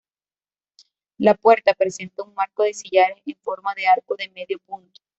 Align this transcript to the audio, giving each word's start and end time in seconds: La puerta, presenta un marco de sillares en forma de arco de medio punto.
La 1.19 1.35
puerta, 1.35 1.75
presenta 1.75 2.23
un 2.23 2.33
marco 2.33 2.63
de 2.63 2.73
sillares 2.73 3.21
en 3.23 3.35
forma 3.43 3.75
de 3.75 3.85
arco 3.85 4.15
de 4.15 4.29
medio 4.29 4.57
punto. 4.65 4.99